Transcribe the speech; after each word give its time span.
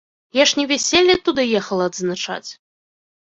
Я 0.37 0.45
ж 0.51 0.59
не 0.59 0.63
вяселле 0.71 1.15
туды 1.29 1.41
ехала 1.59 1.83
адзначаць. 1.91 2.49